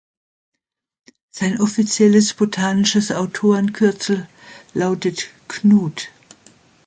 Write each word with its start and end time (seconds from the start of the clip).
Sein 1.29 1.61
offizielles 1.61 2.33
botanisches 2.33 3.11
Autorenkürzel 3.11 4.27
lautet 4.73 5.27
„Knuth“. 5.47 6.07